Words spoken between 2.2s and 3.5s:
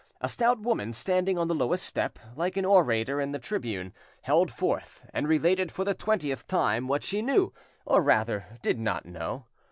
like an orator in the